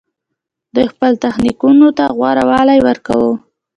[0.73, 3.33] دوی خپل تخنیکونو ته غوره والی ورکاوه